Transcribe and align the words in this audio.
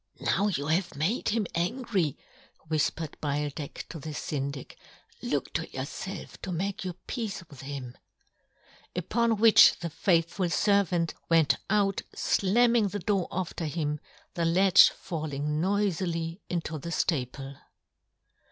"Now 0.19 0.47
you 0.47 0.65
have" 0.65 0.95
made 0.95 1.29
him 1.29 1.45
angry," 1.53 2.17
whifpered 2.71 3.21
Beildech 3.21 3.87
to 3.89 3.99
the 3.99 4.15
Syndic," 4.15 4.75
look 5.21 5.53
to" 5.53 5.67
yourfelf 5.77 6.37
to 6.37 6.51
make 6.51 6.83
your 6.83 6.95
peace 7.05 7.43
with" 7.47 7.61
him." 7.61 7.95
Upon 8.95 9.37
which 9.37 9.77
the 9.77 9.91
faithful 9.91 10.47
fervant 10.47 11.13
went 11.29 11.57
out 11.69 12.01
flamming 12.15 12.87
the 12.87 12.97
door 12.97 13.27
after 13.31 13.65
him, 13.65 13.99
the 14.33 14.43
latch 14.43 14.89
falling 14.89 15.61
noifilyinto 15.61 16.81
the 16.81 16.89
ftaple. 16.89 17.59